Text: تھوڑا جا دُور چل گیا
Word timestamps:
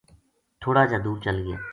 تھوڑا 0.61 0.83
جا 0.89 0.97
دُور 1.03 1.17
چل 1.25 1.37
گیا 1.45 1.57